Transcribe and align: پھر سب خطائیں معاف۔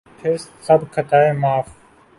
پھر 0.19 0.37
سب 0.61 0.79
خطائیں 0.91 1.33
معاف۔ 1.33 1.67